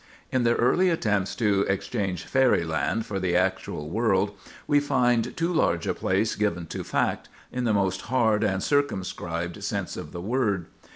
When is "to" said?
1.35-1.61, 6.69-6.83